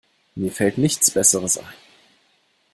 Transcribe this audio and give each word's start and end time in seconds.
Mir 0.33 0.51
fällt 0.51 0.79
nichts 0.79 1.11
besseres 1.11 1.59
ein. 1.59 1.73